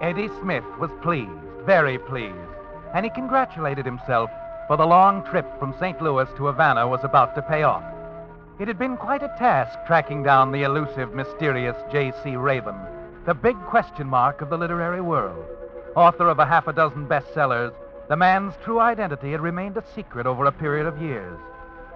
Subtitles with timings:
[0.00, 1.30] Eddie Smith was pleased,
[1.66, 2.34] very pleased,
[2.94, 4.30] and he congratulated himself
[4.66, 6.00] for the long trip from St.
[6.00, 7.84] Louis to Havana was about to pay off.
[8.58, 12.36] It had been quite a task tracking down the elusive, mysterious J.C.
[12.36, 12.76] Raven,
[13.26, 15.44] the big question mark of the literary world.
[15.96, 17.72] Author of a half a dozen bestsellers,
[18.08, 21.38] the man's true identity had remained a secret over a period of years.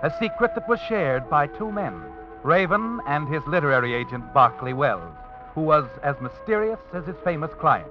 [0.03, 2.03] A secret that was shared by two men,
[2.43, 5.17] Raven and his literary agent, Barclay Wells,
[5.55, 7.91] who was as mysterious as his famous client.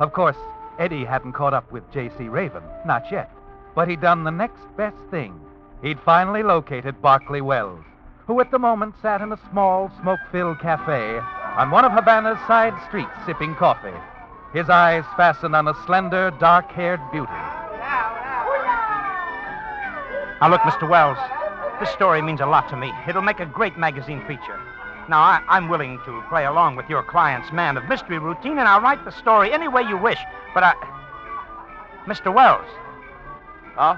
[0.00, 0.36] Of course,
[0.78, 2.28] Eddie hadn't caught up with J.C.
[2.28, 3.30] Raven, not yet.
[3.74, 5.40] But he'd done the next best thing.
[5.82, 7.84] He'd finally located Barclay Wells,
[8.26, 11.20] who at the moment sat in a small, smoke filled cafe
[11.56, 13.94] on one of Havana's side streets sipping coffee,
[14.52, 17.30] his eyes fastened on a slender, dark haired beauty.
[20.40, 20.88] Now, look, Mr.
[20.88, 21.18] Wells,
[21.80, 22.92] this story means a lot to me.
[23.08, 24.60] It'll make a great magazine feature.
[25.08, 28.66] Now, I, I'm willing to play along with your client's man of mystery routine, and
[28.66, 30.18] I'll write the story any way you wish.
[30.54, 30.72] But I.
[32.06, 32.32] Mr.
[32.32, 32.64] Wells.
[33.74, 33.96] Huh?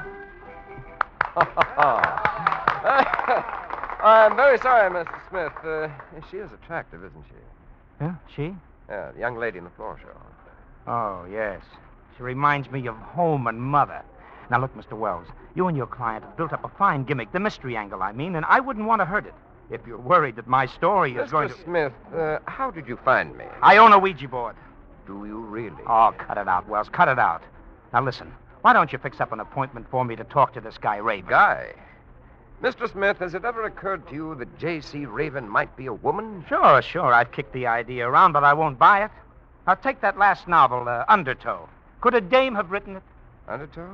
[4.03, 5.28] I'm very sorry, Mr.
[5.28, 5.53] Smith.
[5.65, 5.89] Uh,
[6.31, 7.34] she is attractive, isn't she?
[8.00, 8.55] Yeah, she?
[8.89, 10.16] Yeah, the young lady in the floor show.
[10.91, 11.61] Oh, yes.
[12.16, 14.03] She reminds me of home and mother.
[14.50, 14.97] Now, look, Mr.
[14.97, 18.12] Wells, you and your client have built up a fine gimmick, the mystery angle, I
[18.12, 19.34] mean, and I wouldn't want to hurt it.
[19.71, 21.31] If you're worried that my story is Mr.
[21.31, 21.54] going to.
[21.62, 23.44] Smith, uh, how did you find me?
[23.62, 24.54] I own a Ouija board.
[25.06, 25.82] Do you really?
[25.87, 26.88] Oh, cut it out, Wells.
[26.88, 27.43] Cut it out.
[27.93, 28.32] Now, listen.
[28.62, 31.31] Why don't you fix up an appointment for me to talk to this guy, Raven?
[31.31, 31.72] Guy.
[32.62, 32.91] Mr.
[32.91, 35.04] Smith, has it ever occurred to you that J.C.
[35.04, 36.44] Raven might be a woman?
[36.48, 37.12] Sure, sure.
[37.12, 39.10] I've kicked the idea around, but I won't buy it.
[39.66, 41.69] Now, take that last novel, uh, Undertow.
[42.00, 43.03] Could a dame have written it?
[43.47, 43.88] Undertow?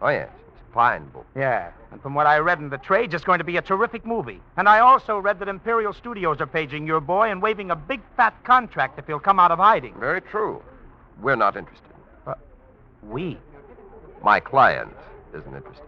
[0.00, 0.30] Oh, yes.
[0.72, 1.26] Fine book.
[1.34, 1.70] Yeah.
[1.90, 4.40] And from what I read in the trades, it's going to be a terrific movie.
[4.56, 8.00] And I also read that Imperial Studios are paging your boy and waving a big
[8.16, 9.94] fat contract if he'll come out of hiding.
[9.98, 10.62] Very true.
[11.20, 11.90] We're not interested.
[13.02, 13.38] We.
[14.22, 14.94] My client
[15.34, 15.86] isn't interested.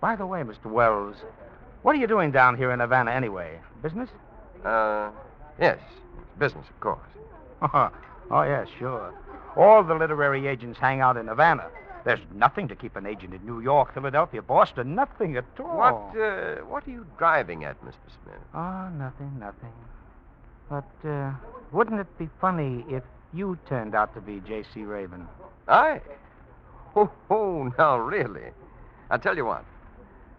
[0.00, 0.66] By the way, Mr.
[0.66, 1.16] Wells,
[1.82, 3.58] what are you doing down here in Havana anyway?
[3.82, 4.08] Business?
[4.64, 5.10] Uh,
[5.60, 5.78] yes.
[6.38, 7.08] Business, of course.
[7.72, 9.14] oh, yes, sure.
[9.56, 11.66] All the literary agents hang out in Havana.
[12.06, 14.94] There's nothing to keep an agent in New York, Philadelphia, Boston.
[14.94, 15.76] Nothing at all.
[15.76, 17.94] What, uh, what are you driving at, Mr.
[18.22, 18.38] Smith?
[18.54, 19.72] Oh, nothing, nothing.
[20.70, 21.32] But uh,
[21.72, 23.02] wouldn't it be funny if
[23.34, 24.82] you turned out to be J.C.
[24.84, 25.26] Raven?
[25.66, 26.00] I?
[26.94, 28.52] Oh, oh, now, really?
[29.10, 29.64] I'll tell you what.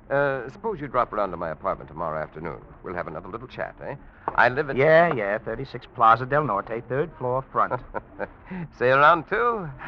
[0.10, 2.62] Uh, suppose you drop around to my apartment tomorrow afternoon.
[2.81, 3.96] We'll have another little chat, eh?
[4.36, 4.78] I live at.
[4.78, 7.81] Yeah, yeah, 36 Plaza del Norte, third floor front.
[8.80, 9.69] Say around two?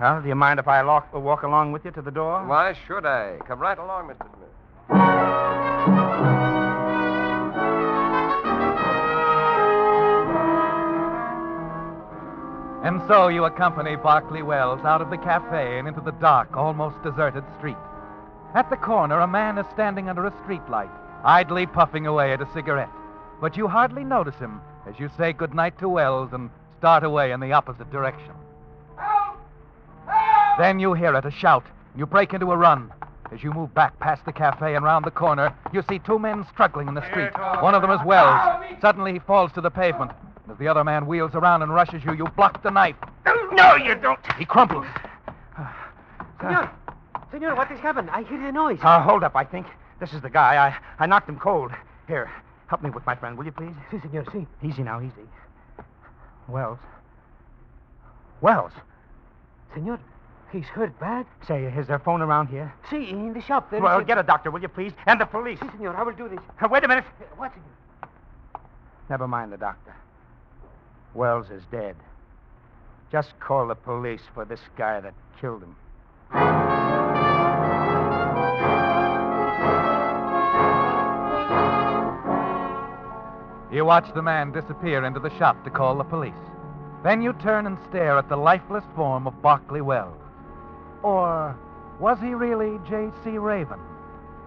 [0.00, 2.46] well, do you mind if I lock, walk along with you to the door?
[2.46, 3.38] Why should I?
[3.46, 4.26] Come right along, Mr.
[4.34, 4.48] Smith.
[12.84, 17.02] And so you accompany Barclay Wells out of the cafe and into the dark, almost
[17.02, 17.76] deserted street.
[18.54, 20.90] At the corner, a man is standing under a streetlight,
[21.24, 22.88] idly puffing away at a cigarette.
[23.40, 27.40] But you hardly notice him as you say goodnight to Wells and start away in
[27.40, 28.32] the opposite direction.
[30.58, 31.64] Then you hear it, a shout.
[31.96, 32.92] You break into a run.
[33.30, 36.46] As you move back past the cafe and round the corner, you see two men
[36.52, 37.30] struggling in the street.
[37.62, 38.64] One of them is Wells.
[38.80, 40.10] Suddenly he falls to the pavement.
[40.50, 42.96] As the other man wheels around and rushes you, you block the knife.
[43.52, 44.20] No, you don't.
[44.38, 44.86] He crumples.
[46.40, 46.70] Senor,
[47.32, 48.08] senor, what has happened?
[48.10, 48.78] I hear the noise.
[48.80, 49.66] Uh, hold up, I think.
[50.00, 50.68] This is the guy.
[50.68, 51.72] I, I knocked him cold.
[52.06, 52.30] Here,
[52.68, 53.74] help me with my friend, will you please?
[53.90, 54.46] Si, senor, si.
[54.66, 55.26] Easy now, easy.
[56.46, 56.78] Wells.
[58.40, 58.72] Wells.
[59.74, 59.98] Senor,
[60.52, 61.26] he's hurt bad.
[61.46, 62.72] Say, is there a phone around here?
[62.90, 63.70] See, in the shop.
[63.70, 64.92] There is well, a- get a doctor, will you please?
[65.06, 65.58] And the police.
[65.60, 66.40] Si, senor, I will do this.
[66.60, 67.04] Uh, wait a minute.
[67.20, 68.10] Uh, What, senor?
[69.10, 69.94] Never mind the doctor.
[71.14, 71.96] Wells is dead.
[73.10, 75.76] Just call the police for this guy that killed him.
[83.70, 86.32] You watch the man disappear into the shop to call the police.
[87.04, 90.16] Then you turn and stare at the lifeless form of Barclay Wells.
[91.02, 91.56] Or
[92.00, 93.38] was he really J.C.
[93.38, 93.78] Raven?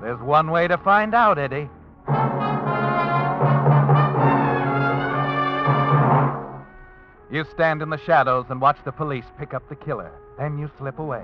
[0.02, 1.70] There's one way to find out, Eddie.
[7.32, 10.12] You stand in the shadows and watch the police pick up the killer.
[10.38, 11.24] Then you slip away.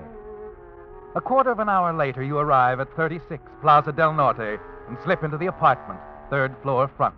[1.16, 5.24] A quarter of an hour later, you arrive at 36 Plaza del Norte and slip
[5.24, 6.00] into the apartment,
[6.30, 7.16] third floor front.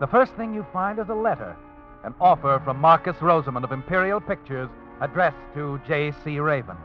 [0.00, 1.56] The first thing you find is a letter,
[2.04, 4.70] an offer from Marcus Rosamond of Imperial Pictures
[5.00, 6.38] addressed to J.C.
[6.38, 6.76] Raven.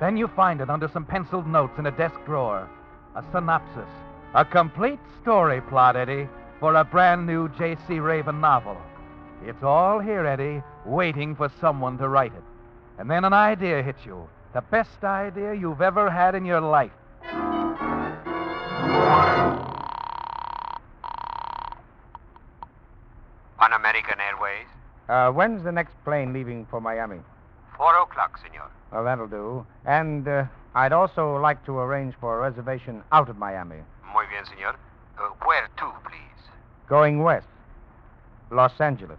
[0.00, 2.68] Then you find it under some penciled notes in a desk drawer.
[3.14, 3.88] A synopsis,
[4.34, 8.00] a complete story plot, Eddie, for a brand new J.C.
[8.00, 8.76] Raven novel.
[9.44, 12.42] It's all here, Eddie, waiting for someone to write it.
[12.98, 14.28] And then an idea hits you.
[14.52, 16.92] The best idea you've ever had in your life.
[23.58, 24.66] On American Airways?
[25.08, 27.18] Uh, when's the next plane leaving for Miami?
[27.76, 28.70] Four o'clock, senor.
[28.94, 29.66] Well, that'll do.
[29.84, 30.44] And uh,
[30.76, 33.82] I'd also like to arrange for a reservation out of Miami.
[34.12, 34.76] Muy bien, senor.
[35.18, 36.42] Uh, where to, please?
[36.88, 37.48] Going west.
[38.52, 39.18] Los Angeles.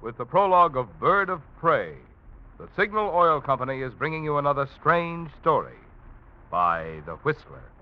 [0.00, 1.94] With the prologue of Bird of Prey,
[2.58, 5.74] the Signal Oil Company is bringing you another strange story
[6.48, 7.73] by The Whistler.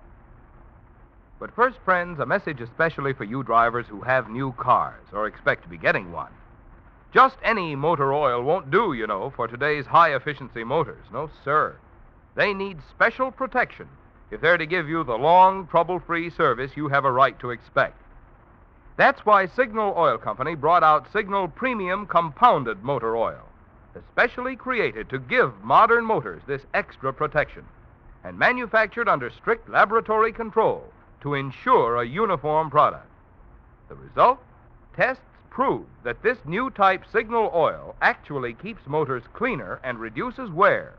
[1.42, 5.64] But first, friends, a message especially for you drivers who have new cars or expect
[5.64, 6.30] to be getting one.
[7.12, 11.04] Just any motor oil won't do, you know, for today's high efficiency motors.
[11.12, 11.74] No, sir.
[12.36, 13.88] They need special protection
[14.30, 17.50] if they're to give you the long, trouble free service you have a right to
[17.50, 18.00] expect.
[18.96, 23.48] That's why Signal Oil Company brought out Signal Premium Compounded Motor Oil,
[23.96, 27.64] especially created to give modern motors this extra protection
[28.22, 30.84] and manufactured under strict laboratory control
[31.22, 33.06] to ensure a uniform product.
[33.88, 34.38] The result?
[34.96, 40.94] Tests prove that this new type Signal Oil actually keeps motors cleaner and reduces wear,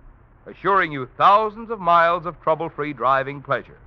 [0.46, 3.80] assuring you thousands of miles of trouble free driving pleasure.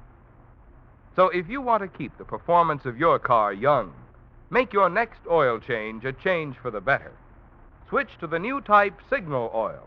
[1.14, 3.92] So if you want to keep the performance of your car young,
[4.50, 7.12] make your next oil change a change for the better.
[7.88, 9.86] Switch to the new type Signal Oil.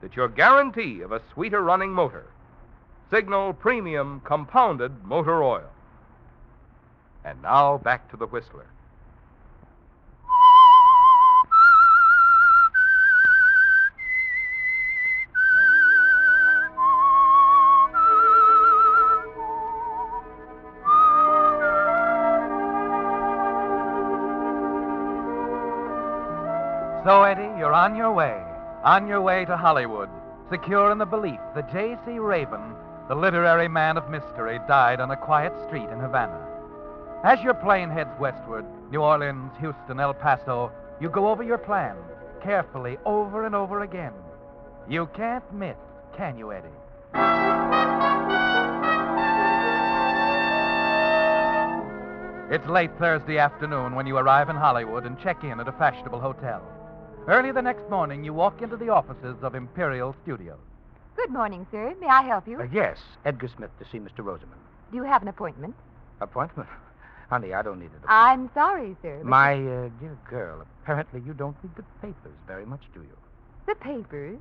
[0.00, 2.26] That's your guarantee of a sweeter running motor.
[3.10, 5.68] Signal Premium Compounded Motor Oil.
[7.24, 8.66] And now back to the Whistler.
[27.04, 28.40] So, Eddie, you're on your way.
[28.84, 30.08] On your way to Hollywood,
[30.48, 32.18] secure in the belief that J.C.
[32.18, 32.74] Raven,
[33.08, 36.49] the literary man of mystery, died on a quiet street in Havana.
[37.22, 41.94] As your plane heads westward, New Orleans, Houston, El Paso, you go over your plan,
[42.42, 44.12] carefully, over and over again.
[44.88, 45.76] You can't miss,
[46.16, 46.68] can you, Eddie?
[52.50, 56.20] It's late Thursday afternoon when you arrive in Hollywood and check in at a fashionable
[56.20, 56.62] hotel.
[57.28, 60.58] Early the next morning, you walk into the offices of Imperial Studios.
[61.16, 61.94] Good morning, sir.
[62.00, 62.58] May I help you?
[62.60, 64.24] Uh, yes, Edgar Smith to see Mr.
[64.24, 64.60] Rosamond.
[64.90, 65.74] Do you have an appointment?
[66.20, 66.68] Appointment?
[67.30, 68.02] Honey, I don't need it.
[68.08, 69.22] I'm sorry, sir.
[69.22, 73.16] My uh, dear girl, apparently you don't read the papers very much, do you?
[73.68, 74.40] The papers?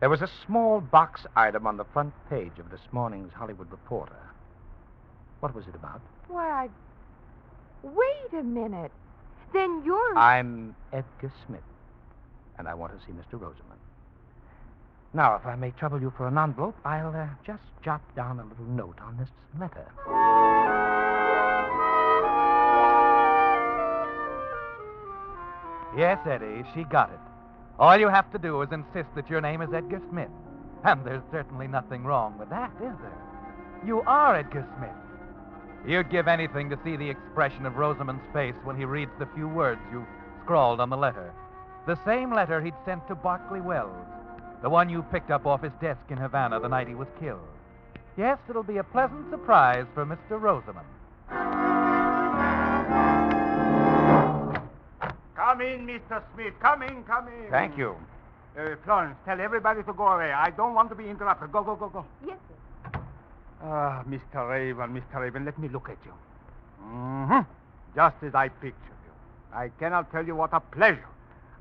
[0.00, 4.20] There was a small box item on the front page of this morning's Hollywood Reporter.
[5.40, 6.02] What was it about?
[6.28, 6.68] Why, I...
[7.82, 8.92] Wait a minute.
[9.54, 10.18] Then you're...
[10.18, 11.60] I'm Edgar Smith,
[12.58, 13.40] and I want to see Mr.
[13.40, 13.80] Rosamond.
[15.14, 18.44] Now, if I may trouble you for an envelope, I'll uh, just jot down a
[18.44, 19.86] little note on this letter.
[25.96, 27.18] Yes, Eddie, she got it.
[27.78, 30.30] All you have to do is insist that your name is Edgar Smith.
[30.84, 33.22] And there's certainly nothing wrong with that, is there?
[33.86, 34.90] You are Edgar Smith.
[35.86, 39.48] You'd give anything to see the expression of Rosamond's face when he reads the few
[39.48, 40.06] words you
[40.42, 41.32] scrawled on the letter.
[41.86, 44.06] The same letter he'd sent to Barclay Wells,
[44.62, 47.40] the one you picked up off his desk in Havana the night he was killed.
[48.16, 50.40] Yes, it'll be a pleasant surprise for Mr.
[50.40, 50.86] Rosamond.
[55.48, 56.22] Come in, Mr.
[56.34, 56.52] Smith.
[56.60, 57.50] Come in, come in.
[57.50, 57.96] Thank you.
[58.54, 60.30] Uh, Florence, tell everybody to go away.
[60.30, 61.50] I don't want to be interrupted.
[61.50, 62.04] Go, go, go, go.
[62.26, 62.36] Yes,
[62.92, 63.00] sir.
[63.62, 64.46] Ah, Mr.
[64.46, 65.18] Raven, Mr.
[65.18, 66.12] Raven, let me look at you.
[66.84, 67.40] Mm-hmm.
[67.96, 69.12] Just as I pictured you.
[69.54, 71.08] I cannot tell you what a pleasure.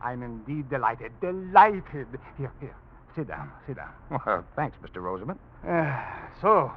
[0.01, 1.13] I'm indeed delighted.
[1.22, 2.08] Delighted.
[2.38, 2.75] Here, here.
[3.15, 3.94] Sit down, sit down.
[4.25, 5.01] Well, thanks, Mr.
[5.01, 5.39] Rosamond.
[5.65, 6.74] Ah, so,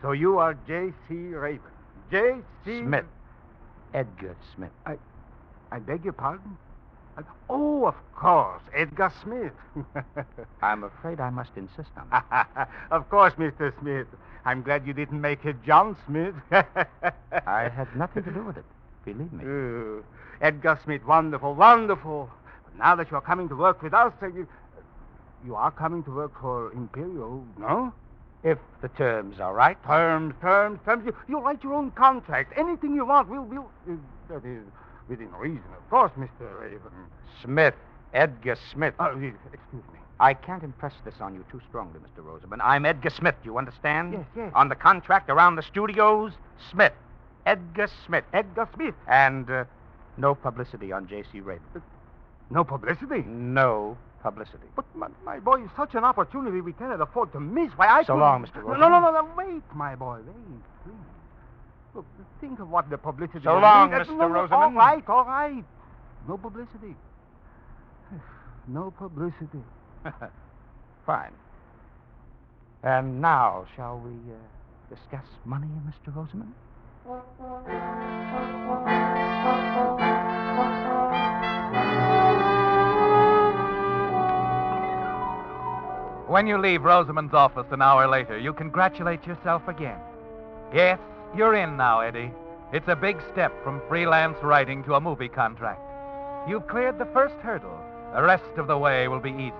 [0.00, 1.14] so you are J.C.
[1.14, 1.70] Raven.
[2.10, 2.80] J.C.
[2.80, 3.04] Smith.
[3.92, 4.70] Edgar Smith.
[4.86, 4.96] I
[5.86, 6.56] beg your pardon?
[7.16, 9.52] Uh, Oh, of course, Edgar Smith.
[10.62, 12.68] I'm afraid I must insist on it.
[12.90, 13.72] of course, Mr.
[13.80, 14.06] Smith.
[14.44, 16.34] I'm glad you didn't make it John Smith.
[16.52, 18.64] I had nothing to do with it.
[19.04, 19.44] Believe me.
[19.44, 20.02] Oh,
[20.40, 22.30] Edgar Smith, wonderful, wonderful.
[22.64, 24.46] But now that you're coming to work with us, uh, you,
[25.44, 27.92] you are coming to work for Imperial, no?
[28.42, 29.82] If the terms are right.
[29.84, 31.04] Terms, terms, terms.
[31.06, 32.52] You, you write your own contract.
[32.56, 33.70] Anything you want, we'll, we'll.
[33.90, 33.94] Uh,
[34.28, 34.62] that is,
[35.08, 36.60] within reason, of course, Mr.
[36.60, 36.80] Raven.
[37.42, 37.74] Smith.
[38.14, 38.94] Edgar Smith.
[38.98, 39.98] Oh, excuse me.
[40.18, 42.24] I can't impress this on you too strongly, Mr.
[42.24, 42.62] Rosamond.
[42.62, 44.14] I'm Edgar Smith, you understand?
[44.14, 44.52] Yes, yes.
[44.54, 46.32] On the contract around the studios,
[46.70, 46.92] Smith.
[47.44, 48.24] Edgar Smith.
[48.32, 48.94] Edgar Smith.
[49.06, 49.64] And uh,
[50.16, 51.40] no publicity on J.C.
[51.40, 51.62] Raven.
[52.48, 53.22] No publicity.
[53.26, 54.66] No publicity.
[54.74, 57.70] But, my, my boy, such an opportunity we cannot afford to miss.
[57.76, 58.62] Why, I So could- long, Mr.
[58.62, 58.80] Rosen.
[58.80, 60.94] no, no, no, no, wait, my boy, wait, please.
[61.96, 62.04] Look,
[62.42, 64.08] think of what the publicity So long, Mr.
[64.08, 64.76] no, no, All Rosamond.
[64.76, 65.64] right, all right.
[66.28, 66.94] No publicity.
[68.68, 69.62] No publicity.
[71.06, 71.32] Fine.
[72.82, 76.14] And now, shall we uh, discuss money, Mr.
[76.14, 76.52] Rosamond?
[86.28, 89.98] When you leave Rosamond's office an hour later, you congratulate yourself again.
[90.74, 90.98] Yes,
[91.34, 92.30] you're in now, Eddie.
[92.72, 95.80] It's a big step from freelance writing to a movie contract.
[96.48, 97.80] You've cleared the first hurdle.
[98.14, 99.52] The rest of the way will be easy.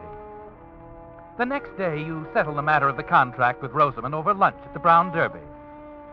[1.38, 4.72] The next day, you settle the matter of the contract with Rosamond over lunch at
[4.72, 5.40] the Brown Derby.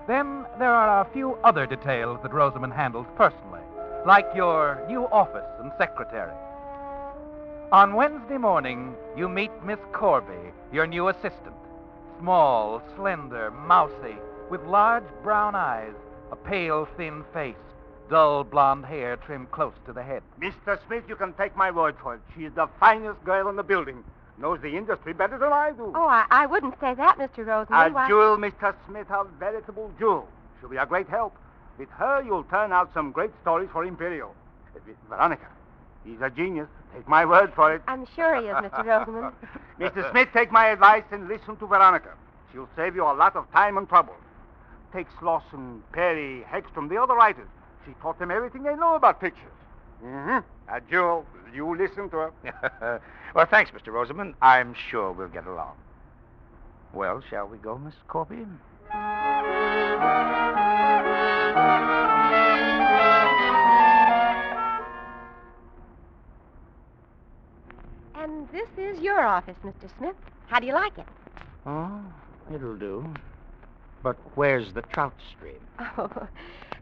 [0.08, 3.62] Then there are a few other details that Rosamond handles personally,
[4.06, 6.34] like your new office and secretary.
[7.72, 11.56] On Wednesday morning, you meet Miss Corby, your new assistant.
[12.20, 14.18] Small, slender, mousy,
[14.54, 15.96] with large brown eyes,
[16.32, 17.56] a pale, thin face,
[18.08, 20.22] dull blonde hair trimmed close to the head.
[20.40, 20.78] Mr.
[20.86, 22.22] Smith, you can take my word for it.
[22.38, 24.04] She's the finest girl in the building.
[24.38, 25.92] Knows the industry better than I do.
[25.96, 27.40] Oh, I, I wouldn't say that, Mr.
[27.40, 27.96] A Rosamond.
[27.96, 28.76] Why- jewel, Mr.
[28.88, 30.28] Smith, a veritable jewel.
[30.60, 31.36] She'll be a great help.
[31.80, 34.36] With her, you'll turn out some great stories for Imperial.
[34.76, 35.50] Uh, with Veronica,
[36.06, 36.68] he's a genius.
[36.94, 37.82] Take my word for it.
[37.88, 38.86] I'm sure he is, Mr.
[38.86, 39.34] Rosamond.
[39.80, 40.12] Mr.
[40.12, 42.12] Smith, take my advice and listen to Veronica.
[42.52, 44.14] She'll save you a lot of time and trouble.
[44.94, 47.48] Take Slauson, Perry, Hegstrom, the other writers.
[47.84, 49.52] She taught them everything they know about pictures.
[50.04, 50.74] Mm-hmm.
[50.74, 51.26] A jewel.
[51.54, 53.02] You listen to her.
[53.36, 53.92] well, thanks, Mr.
[53.92, 54.36] Rosamond.
[54.42, 55.76] I'm sure we'll get along.
[56.94, 58.46] Well, shall we go, Miss Corby?
[68.16, 69.90] and this is your office, Mr.
[69.98, 70.16] Smith.
[70.48, 71.08] How do you like it?
[71.66, 72.04] Oh,
[72.54, 73.12] it'll do.
[74.04, 75.56] But where's the trout stream?
[75.98, 76.28] Oh,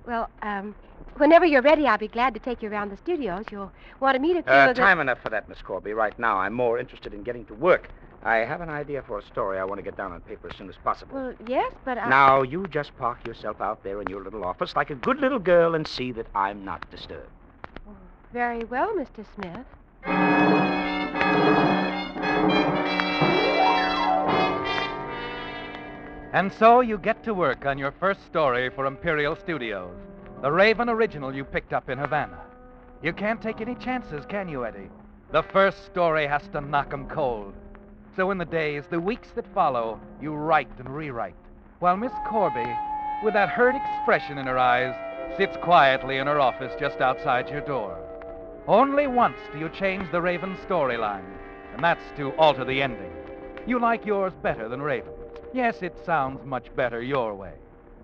[0.06, 0.76] well, um,
[1.18, 3.46] whenever you're ready, I'll be glad to take you around the studios.
[3.52, 4.82] You'll want to meet a few Uh, of the...
[4.82, 5.94] time enough for that, Miss Corby.
[5.94, 7.90] Right now, I'm more interested in getting to work.
[8.24, 10.58] I have an idea for a story I want to get down on paper as
[10.58, 11.16] soon as possible.
[11.16, 12.10] Well, yes, but I...
[12.10, 15.40] Now, you just park yourself out there in your little office like a good little
[15.40, 17.30] girl and see that I'm not disturbed.
[18.34, 19.26] Very well, Mr.
[19.36, 19.66] Smith.
[26.34, 29.94] And so you get to work on your first story for Imperial Studios,
[30.42, 32.40] the Raven original you picked up in Havana.
[33.04, 34.90] You can't take any chances, can you, Eddie?
[35.32, 37.54] The first story has to knock 'em cold.
[38.16, 41.36] So in the days, the weeks that follow, you write and rewrite,
[41.80, 42.78] while Miss Corby,
[43.24, 44.96] with that hurt expression in her eyes,
[45.36, 47.98] sits quietly in her office just outside your door.
[48.68, 51.26] Only once do you change the Raven storyline,
[51.74, 53.12] and that's to alter the ending.
[53.66, 55.21] You like yours better than Raven's.
[55.54, 57.54] Yes, it sounds much better your way.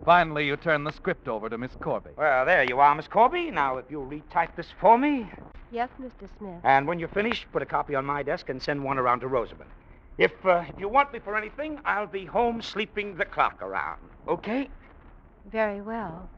[0.04, 2.12] Finally, you turn the script over to Miss Corby.
[2.18, 3.52] Well, there you are, Miss Corby.
[3.52, 5.30] Now, if you'll retype this for me.
[5.72, 6.28] Yes, Mr.
[6.38, 6.60] Smith.
[6.64, 9.28] And when you're finished, put a copy on my desk and send one around to
[9.28, 9.70] Rosamond.
[10.18, 14.00] If, uh, if you want me for anything, I'll be home sleeping the clock around.
[14.28, 14.70] Okay?
[15.52, 16.30] Very well.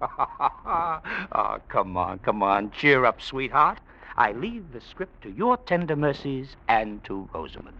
[0.00, 2.70] oh, come on, come on.
[2.70, 3.78] Cheer up, sweetheart.
[4.16, 7.76] I leave the script to your tender mercies and to Rosamond.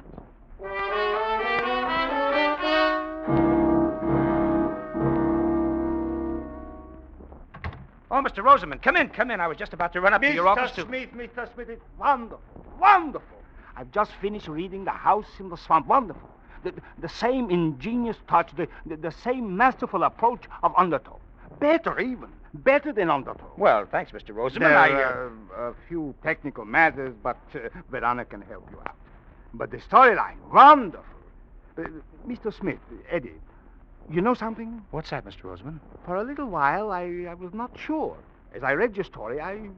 [8.10, 8.42] Oh, Mr.
[8.42, 9.40] Rosamond, come in, come in.
[9.40, 10.76] I was just about to run up to your office Mr.
[10.76, 10.82] to...
[10.86, 11.54] Smith, Mr.
[11.54, 12.40] Smith, it's wonderful,
[12.80, 13.38] wonderful.
[13.76, 15.86] I've just finished reading The House in the Swamp.
[15.86, 16.28] Wonderful.
[16.64, 21.20] The, the same ingenious touch, the, the, the same masterful approach of Undertow.
[21.60, 22.30] Better, even.
[22.54, 23.52] Better than Undertow.
[23.56, 24.34] Well, thanks, Mr.
[24.34, 24.70] Rosamond.
[24.70, 28.96] There I, are uh, a few technical matters, but uh, Veronica can help you out.
[29.52, 31.04] But the storyline, wonderful.
[31.76, 31.82] Uh,
[32.26, 32.52] Mr.
[32.52, 32.78] Smith,
[33.10, 33.34] Eddie,
[34.10, 34.82] you know something?
[34.90, 35.44] What's that, Mr.
[35.44, 35.80] Rosamond?
[36.04, 38.16] For a little while, I, I was not sure.
[38.54, 39.68] As I read your story, I,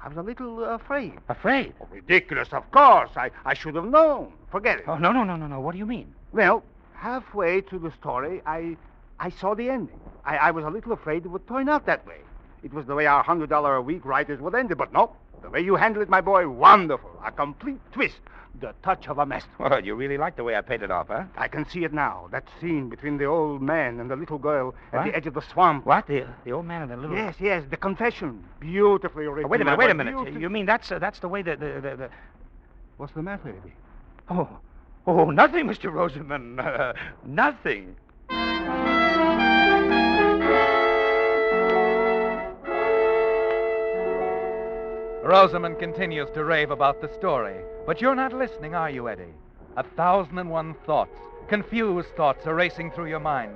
[0.00, 1.14] I was a little uh, afraid.
[1.28, 1.74] Afraid?
[1.80, 3.10] Oh, ridiculous, of course.
[3.16, 4.32] I, I should have known.
[4.50, 4.84] Forget it.
[4.88, 5.60] Oh, no, no, no, no, no.
[5.60, 6.14] What do you mean?
[6.32, 6.62] Well,
[6.94, 8.76] halfway through the story, I,
[9.20, 10.00] I saw the ending.
[10.24, 12.18] I, I was a little afraid it would turn out that way.
[12.62, 15.14] It was the way our hundred dollar a week writers would end it, but no.
[15.42, 17.10] The way you handle it, my boy, wonderful.
[17.24, 18.18] A complete twist.
[18.58, 19.50] The touch of a master.
[19.58, 21.24] Well, you really like the way I paid it off, huh?
[21.36, 22.28] I can see it now.
[22.32, 25.42] That scene between the old man and the little girl at the edge of the
[25.42, 25.84] swamp.
[25.84, 26.06] What?
[26.06, 27.14] The, the old man and the little...
[27.14, 28.42] Yes, yes, the confession.
[28.58, 29.44] Beautifully written.
[29.44, 30.14] Oh, wait a minute, wait a minute.
[30.14, 32.10] beautiful- You mean that's uh, that's the way that the, the, the...
[32.96, 33.74] What's the matter, Eddie?
[34.30, 34.48] Oh,
[35.06, 35.92] oh, nothing, Mr.
[35.92, 36.58] Rosamond.
[36.58, 36.94] Uh,
[37.26, 37.94] nothing.
[45.26, 49.34] Rosamond continues to rave about the story, but you're not listening, are you, Eddie?
[49.76, 51.18] A thousand and one thoughts,
[51.48, 53.52] confused thoughts, are racing through your mind.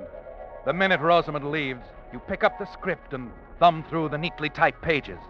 [0.65, 4.83] The minute Rosamond leaves, you pick up the script and thumb through the neatly typed
[4.83, 5.21] pages.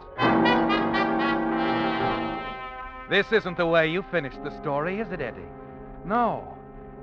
[3.11, 5.43] This isn't the way you finished the story, is it, Eddie?
[6.07, 6.57] No.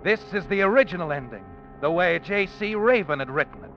[0.04, 1.46] This is the original ending,
[1.80, 2.74] the way J.C.
[2.74, 3.72] Raven had written it.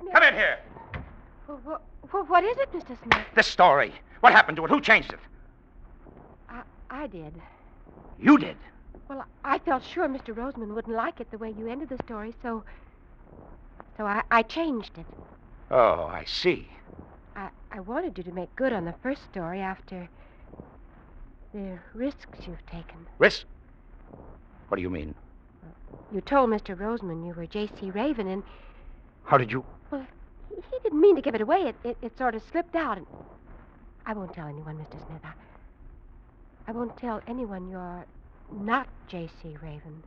[0.00, 0.12] Smith.
[0.12, 0.58] Come in here.
[1.46, 1.78] Well, wha-
[2.12, 2.96] wha- what is it, Mr.
[3.02, 3.26] Smith?
[3.34, 3.92] This story.
[4.20, 4.70] What happened to it?
[4.70, 5.20] Who changed it?
[6.48, 7.34] I, I did.
[8.18, 8.56] You did.
[9.08, 10.36] Well, I felt sure Mr.
[10.36, 12.64] Rosamond wouldn't like it the way you ended the story, so.
[13.96, 15.06] So I, I changed it.
[15.70, 16.68] Oh, I see.
[17.36, 20.08] I, I wanted you to make good on the first story after
[21.52, 23.06] the risks you've taken.
[23.18, 23.44] Risk?
[24.68, 25.14] What do you mean?
[26.12, 26.78] You told Mr.
[26.78, 27.90] Rosamond you were J.C.
[27.90, 28.42] Raven, and
[29.24, 29.64] How did you...
[29.90, 31.68] he he didn't mean to give it away.
[31.68, 32.98] It, it, it sort of slipped out.
[32.98, 33.06] And
[34.06, 35.04] I won't tell anyone, Mr.
[35.06, 35.20] Smith.
[35.24, 35.32] I,
[36.66, 38.04] I won't tell anyone you're
[38.52, 39.56] not J.C.
[39.62, 40.02] Raven.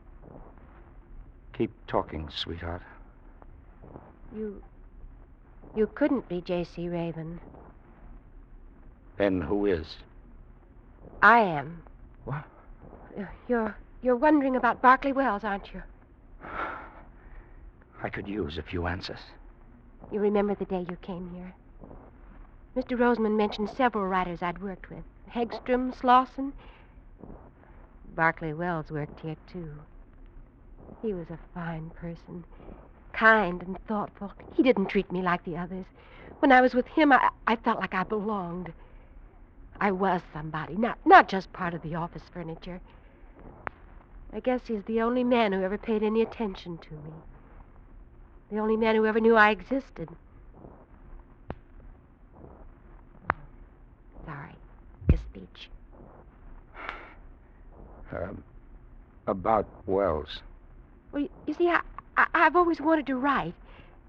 [1.52, 2.82] Keep talking, sweetheart.
[4.34, 4.62] You.
[5.76, 6.88] You couldn't be J.C.
[6.88, 7.40] Raven.
[9.16, 9.96] Then who is?
[11.22, 11.82] I am.
[12.24, 12.44] What?
[13.48, 13.76] You're.
[14.02, 15.80] You're wondering about Barclay Wells, aren't you?
[18.02, 19.20] I could use a few answers.
[20.10, 21.54] You remember the day you came here?
[22.76, 22.98] Mr.
[22.98, 26.52] Rosamond mentioned several writers I'd worked with Hegstrom, Slauson.
[28.14, 29.72] Barclay Wells worked here, too.
[31.02, 32.44] He was a fine person,
[33.12, 34.32] kind and thoughtful.
[34.54, 35.86] He didn't treat me like the others.
[36.40, 38.72] When I was with him, I, I felt like I belonged.
[39.80, 42.80] I was somebody, not, not just part of the office furniture.
[44.32, 47.12] I guess he's the only man who ever paid any attention to me.
[48.52, 50.10] The only man who ever knew I existed.
[54.26, 54.54] Sorry.
[55.10, 55.70] Your speech.
[58.14, 58.44] Um,
[59.26, 60.42] about Wells.
[61.12, 61.80] Well, you- you see, I,
[62.18, 63.54] I, I've always wanted to write.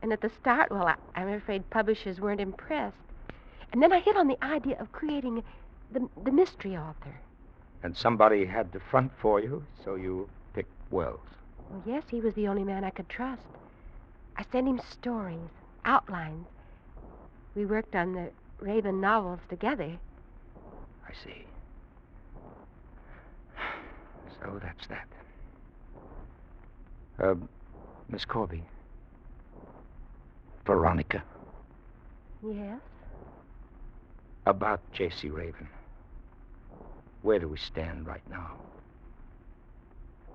[0.02, 2.98] And at the start, well, I, I'm afraid publishers weren't impressed.
[3.72, 5.42] And then I hit on the idea of creating
[5.94, 7.16] the, the mystery author.
[7.82, 11.22] And somebody had to front for you, so you picked Wells.
[11.70, 13.44] Well, yes, he was the only man I could trust.
[14.36, 15.50] I sent him stories,
[15.86, 16.48] outlines.
[17.56, 19.98] We worked on the Raven novels together.
[21.08, 21.46] I see.
[24.42, 25.08] So that's that.
[27.18, 27.36] Uh,
[28.10, 28.64] Miss Corby.
[30.66, 31.24] Veronica.
[32.46, 32.80] Yes?
[34.46, 35.30] About J.C.
[35.30, 35.70] Raven.
[37.22, 38.52] Where do we stand right now?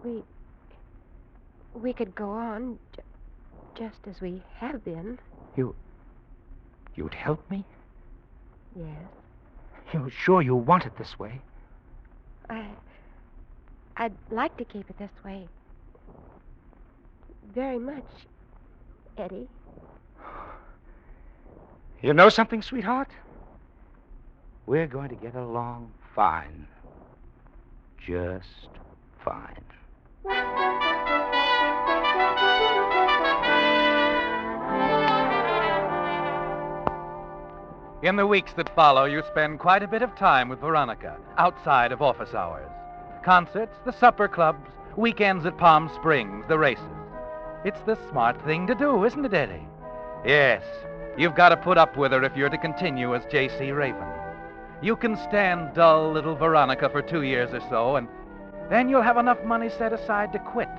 [0.02, 0.22] We.
[1.74, 2.78] We could go on
[3.78, 5.18] just as we have been.
[5.56, 5.74] You.
[6.96, 7.64] You'd help me?
[8.74, 8.86] Yes.
[9.92, 11.40] You're sure you want it this way?
[12.50, 12.66] I.
[13.96, 15.48] I'd like to keep it this way.
[17.54, 18.06] Very much.
[19.16, 19.48] Eddie.
[22.00, 23.08] You know something, sweetheart?
[24.66, 26.68] We're going to get along fine.
[28.06, 28.68] Just
[29.24, 29.64] fine.
[38.08, 41.92] In the weeks that follow, you spend quite a bit of time with Veronica outside
[41.92, 42.70] of office hours.
[43.22, 46.86] Concerts, the supper clubs, weekends at Palm Springs, the races.
[47.66, 49.68] It's the smart thing to do, isn't it, Eddie?
[50.24, 50.64] Yes.
[51.18, 53.72] You've got to put up with her if you're to continue as J.C.
[53.72, 54.08] Raven.
[54.80, 58.08] You can stand dull little Veronica for two years or so, and
[58.70, 60.70] then you'll have enough money set aside to quit.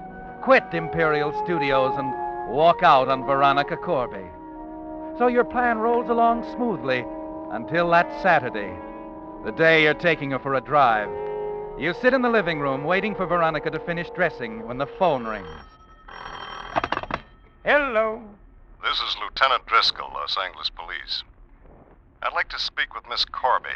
[0.41, 2.11] Quit Imperial Studios and
[2.49, 4.25] walk out on Veronica Corby.
[5.19, 7.05] So your plan rolls along smoothly
[7.51, 8.73] until that Saturday,
[9.43, 11.09] the day you're taking her for a drive.
[11.79, 15.25] You sit in the living room waiting for Veronica to finish dressing when the phone
[15.25, 15.47] rings.
[17.63, 18.21] Hello.
[18.81, 21.23] This is Lieutenant Driscoll, Los Angeles Police.
[22.21, 23.69] I'd like to speak with Miss Corby,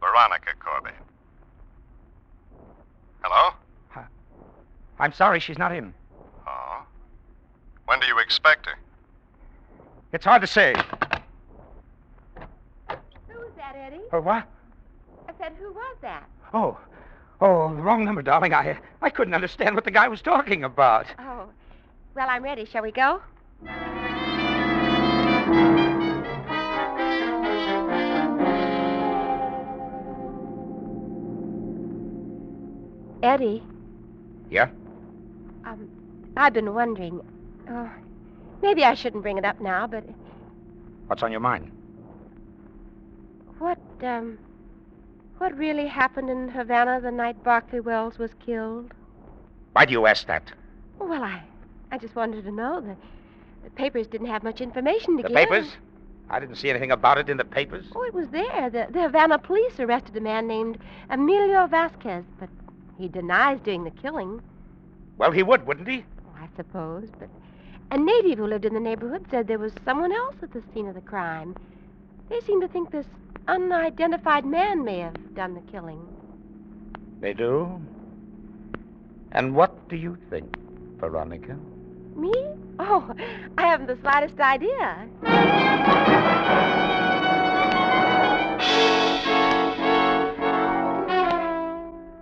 [0.00, 0.94] Veronica Corby.
[3.22, 3.54] Hello?
[4.98, 5.94] I'm sorry she's not in.
[6.46, 6.82] Oh.
[7.86, 8.74] When do you expect her?
[10.12, 10.74] It's hard to say.
[13.28, 13.52] Who was
[14.12, 14.16] Eddie?
[14.16, 14.46] Oh, what?
[15.28, 16.24] I said, who was that?
[16.52, 16.78] Oh.
[17.40, 18.52] Oh, the wrong number, darling.
[18.52, 21.06] I I couldn't understand what the guy was talking about.
[21.18, 21.48] Oh.
[22.14, 22.64] Well, I'm ready.
[22.66, 23.22] Shall we go?
[33.22, 33.62] Eddie.
[34.50, 34.70] Yeah?
[35.64, 35.88] Um,
[36.36, 37.20] I've been wondering.
[37.68, 37.90] Oh,
[38.62, 40.04] maybe I shouldn't bring it up now, but
[41.06, 41.70] What's on your mind?
[43.60, 44.38] What, um,
[45.38, 48.92] what really happened in Havana the night Barclay Wells was killed?
[49.72, 50.52] Why do you ask that?
[50.98, 51.42] Well, I,
[51.92, 52.80] I just wanted to know.
[52.80, 52.96] The,
[53.64, 55.36] the papers didn't have much information to The give.
[55.36, 55.76] The papers?
[56.30, 57.86] I didn't see anything about it in the papers.
[57.94, 58.70] Oh, it was there.
[58.70, 60.78] The, the Havana police arrested a man named
[61.10, 62.48] Emilio Vasquez, but
[62.98, 64.40] he denies doing the killing.
[65.18, 66.04] Well, he would, wouldn't he?
[66.38, 67.28] I suppose, but
[67.90, 70.86] a native who lived in the neighborhood said there was someone else at the scene
[70.86, 71.56] of the crime.
[72.28, 73.06] They seem to think this
[73.50, 76.00] unidentified man may have done the killing.
[77.20, 77.80] They do.
[79.32, 80.56] And what do you think,
[80.98, 81.58] Veronica?
[82.14, 82.32] Me?
[82.78, 83.12] Oh,
[83.58, 85.08] I haven't the slightest idea.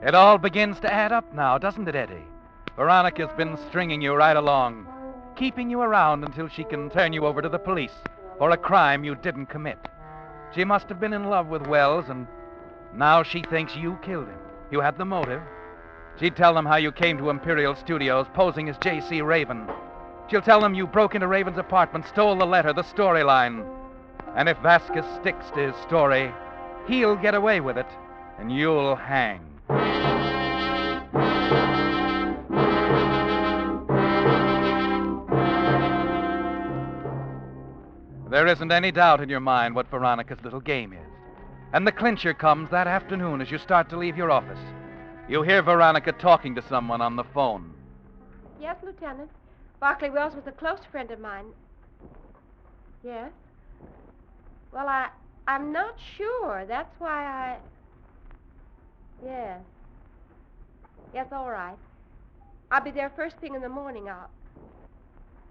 [0.07, 2.25] It all begins to add up now, doesn't it, Eddie?
[2.77, 4.87] Veronica's been stringing you right along,
[5.37, 7.93] keeping you around until she can turn you over to the police
[8.39, 9.79] for a crime you didn't commit.
[10.55, 12.27] She must have been in love with Wells, and
[12.95, 14.39] now she thinks you killed him.
[14.71, 15.43] You had the motive.
[16.19, 19.23] She'd tell them how you came to Imperial Studios posing as J.C.
[19.23, 19.69] Raven.
[20.29, 23.65] She'll tell them you broke into Raven's apartment, stole the letter, the storyline.
[24.35, 26.33] And if Vasquez sticks to his story,
[26.87, 27.89] he'll get away with it,
[28.39, 29.41] and you'll hang.
[38.39, 41.11] There isn't any doubt in your mind what Veronica's little game is.
[41.73, 44.61] And the clincher comes that afternoon as you start to leave your office.
[45.29, 47.75] You hear Veronica talking to someone on the phone.
[48.61, 49.29] Yes, Lieutenant.
[49.81, 51.47] Barclay Wells was a close friend of mine.
[53.03, 53.33] Yes?
[54.71, 55.09] Well, I,
[55.49, 56.65] I'm not sure.
[56.69, 57.57] That's why I.
[59.25, 59.59] Yes.
[61.13, 61.75] Yes, all right.
[62.71, 64.09] I'll be there first thing in the morning.
[64.09, 64.31] I'll.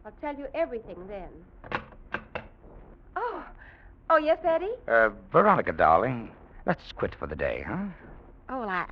[0.06, 1.82] I'll tell you everything then.
[3.18, 3.44] Oh.
[4.10, 4.72] Oh, yes, Eddie?
[4.88, 6.32] Uh, Veronica, darling,
[6.66, 7.86] let's quit for the day, huh?
[8.50, 8.86] Oh, well, I,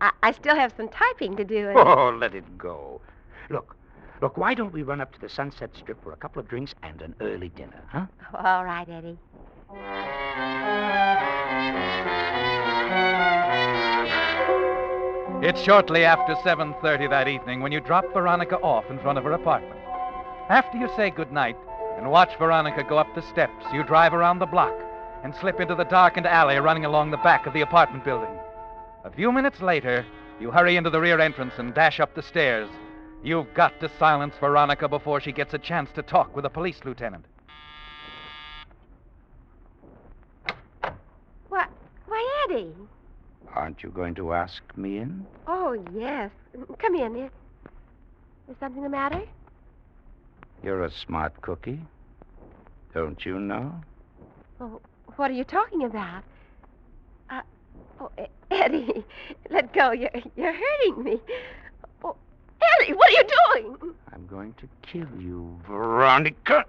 [0.00, 1.68] I, I still have some typing to do.
[1.68, 3.00] and- Oh, let it go.
[3.50, 3.76] Look,
[4.22, 6.74] look, why don't we run up to the Sunset Strip for a couple of drinks
[6.82, 8.06] and an early dinner, huh?
[8.32, 9.18] All right, Eddie.
[15.42, 19.32] It's shortly after 7:30 that evening when you drop Veronica off in front of her
[19.32, 19.78] apartment.
[20.48, 21.56] After you say goodnight
[21.96, 24.74] and watch Veronica go up the steps, you drive around the block
[25.22, 28.38] and slip into the darkened alley running along the back of the apartment building.
[29.04, 30.04] A few minutes later,
[30.40, 32.68] you hurry into the rear entrance and dash up the stairs.
[33.22, 36.80] You've got to silence Veronica before she gets a chance to talk with a police
[36.84, 37.24] lieutenant.
[41.48, 41.66] Why,
[42.06, 42.74] why, Eddie?
[43.54, 45.24] Aren't you going to ask me in?
[45.46, 46.30] Oh, yes.
[46.78, 47.16] Come in.
[47.16, 47.30] Is,
[48.50, 49.22] is something the matter?
[50.64, 51.78] You're a smart cookie.
[52.94, 53.74] Don't you know?
[54.58, 54.80] Oh,
[55.16, 56.22] what are you talking about?
[57.28, 57.42] Uh,
[58.00, 58.10] oh,
[58.50, 59.04] Eddie,
[59.50, 59.92] let go.
[59.92, 61.20] You're, you're hurting me.
[62.02, 62.16] Oh,
[62.80, 63.94] Eddie, what are you doing?
[64.10, 66.64] I'm going to kill you, Veronica.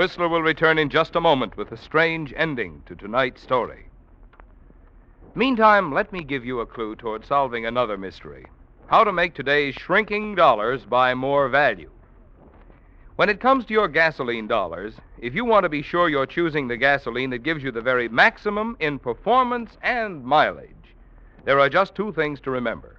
[0.00, 3.90] Whistler will return in just a moment with a strange ending to tonight's story.
[5.34, 8.46] Meantime, let me give you a clue toward solving another mystery
[8.86, 11.90] how to make today's shrinking dollars buy more value.
[13.16, 16.66] When it comes to your gasoline dollars, if you want to be sure you're choosing
[16.66, 20.94] the gasoline that gives you the very maximum in performance and mileage,
[21.44, 22.98] there are just two things to remember.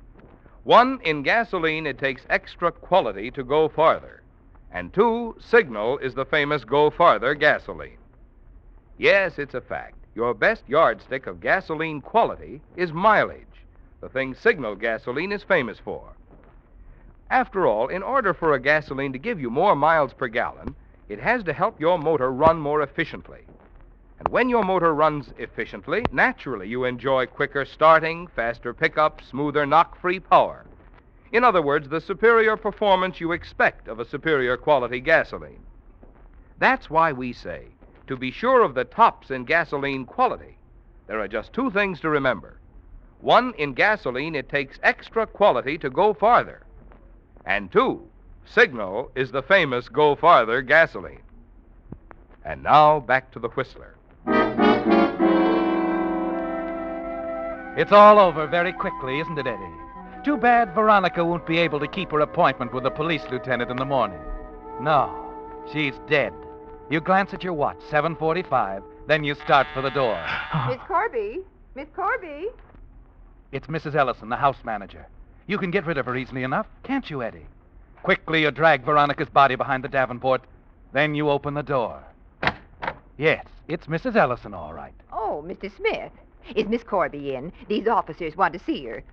[0.66, 4.21] One, in gasoline, it takes extra quality to go farther.
[4.72, 7.98] And two, Signal is the famous Go Farther gasoline.
[8.98, 9.96] Yes, it's a fact.
[10.16, 13.66] Your best yardstick of gasoline quality is mileage,
[14.02, 16.14] the thing Signal gasoline is famous for.
[17.30, 20.76] After all, in order for a gasoline to give you more miles per gallon,
[21.08, 23.42] it has to help your motor run more efficiently.
[24.20, 30.00] And when your motor runs efficiently, naturally you enjoy quicker starting, faster pickup, smoother knock
[30.00, 30.66] free power.
[31.32, 35.64] In other words, the superior performance you expect of a superior quality gasoline.
[36.60, 37.68] That's why we say,
[38.08, 40.58] to be sure of the tops in gasoline quality,
[41.08, 42.60] there are just two things to remember.
[43.22, 46.64] One, in gasoline, it takes extra quality to go farther.
[47.46, 48.08] And two,
[48.46, 51.22] Signal is the famous Go Farther gasoline.
[52.44, 53.96] And now back to the Whistler.
[57.78, 59.91] It's all over very quickly, isn't it, Eddie?
[60.24, 63.78] Too bad Veronica won't be able to keep her appointment with the police lieutenant in
[63.78, 64.20] the morning.
[64.80, 65.34] No,
[65.74, 66.32] she's dead.
[66.92, 70.24] You glance at your watch, 7:45, then you start for the door.
[70.68, 71.40] Miss Corby?
[71.74, 72.50] Miss Corby?
[73.52, 73.96] It's Mrs.
[73.96, 75.08] Ellison, the house manager.
[75.48, 77.48] You can get rid of her easily enough, can't you, Eddie?
[78.04, 80.44] Quickly, you drag Veronica's body behind the Davenport,
[80.94, 82.04] then you open the door.
[83.18, 84.16] Yes, it's Mrs.
[84.16, 84.94] Ellison, all right.
[85.12, 85.76] Oh, Mr.
[85.76, 86.12] Smith.
[86.56, 87.52] Is Miss Corby in?
[87.68, 89.04] These officers want to see her.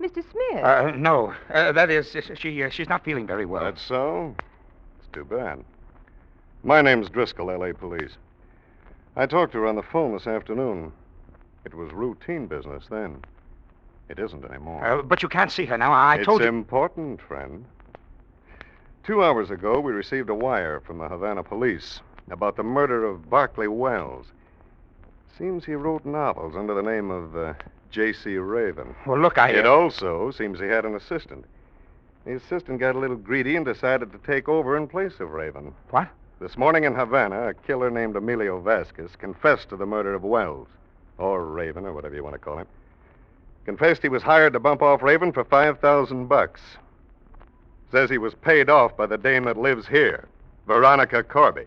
[0.00, 0.22] Mr.
[0.30, 0.64] Smith.
[0.64, 3.64] Uh, no, uh, that is, she uh, she's not feeling very well.
[3.64, 4.34] That's so?
[4.98, 5.64] It's too bad.
[6.64, 7.74] My name's Driscoll, L.A.
[7.74, 8.12] Police.
[9.16, 10.92] I talked to her on the phone this afternoon.
[11.64, 13.22] It was routine business then.
[14.08, 14.84] It isn't anymore.
[14.84, 15.92] Uh, but you can't see her now.
[15.92, 16.46] I it's told you.
[16.46, 17.64] It's important, friend.
[19.04, 22.00] Two hours ago, we received a wire from the Havana police
[22.30, 24.26] about the murder of Barclay Wells.
[25.36, 27.54] Seems he wrote novels under the name of uh,
[27.92, 28.36] J.C.
[28.36, 28.94] Raven.
[29.06, 29.50] Well, look, I.
[29.50, 31.44] It also seems he had an assistant.
[32.24, 35.74] The assistant got a little greedy and decided to take over in place of Raven.
[35.90, 36.08] What?
[36.40, 40.68] This morning in Havana, a killer named Emilio Vasquez confessed to the murder of Wells,
[41.18, 42.66] or Raven, or whatever you want to call him.
[43.66, 46.60] Confessed he was hired to bump off Raven for 5,000 bucks.
[47.90, 50.26] Says he was paid off by the dame that lives here,
[50.66, 51.66] Veronica Corby.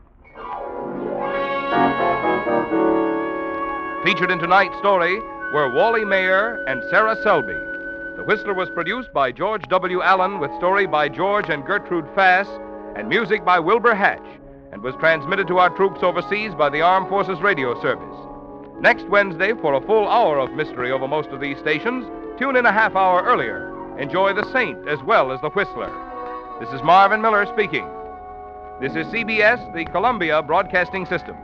[4.03, 5.19] Featured in tonight's story
[5.53, 7.53] were Wally Maher and Sarah Selby.
[8.17, 10.01] The Whistler was produced by George W.
[10.01, 12.47] Allen with story by George and Gertrude Fass
[12.95, 14.25] and music by Wilbur Hatch
[14.71, 18.17] and was transmitted to our troops overseas by the Armed Forces Radio Service.
[18.79, 22.03] Next Wednesday, for a full hour of mystery over most of these stations,
[22.39, 23.69] tune in a half hour earlier.
[23.99, 25.93] Enjoy The Saint as well as The Whistler.
[26.59, 27.87] This is Marvin Miller speaking.
[28.81, 31.37] This is CBS, the Columbia Broadcasting System.